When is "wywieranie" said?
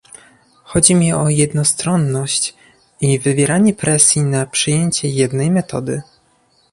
3.19-3.73